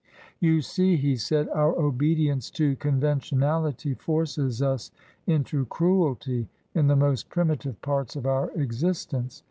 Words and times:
"You 0.49 0.61
see," 0.63 0.95
he 0.97 1.15
said," 1.15 1.47
our 1.53 1.77
obedience 1.77 2.49
to 2.57 2.75
conventionality 2.77 3.93
forces 3.93 4.59
us 4.59 4.89
into 5.27 5.67
cruelty 5.67 6.49
in 6.73 6.87
the 6.87 6.95
most 6.95 7.29
primitive 7.29 7.79
parts 7.83 8.15
of 8.15 8.25
our 8.25 8.49
existence. 8.59 9.39